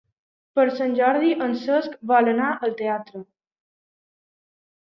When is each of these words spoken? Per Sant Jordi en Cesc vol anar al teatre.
Per 0.59 0.63
Sant 0.79 0.95
Jordi 0.99 1.29
en 1.49 1.53
Cesc 1.65 2.01
vol 2.13 2.33
anar 2.33 2.49
al 2.69 2.75
teatre. 2.81 3.25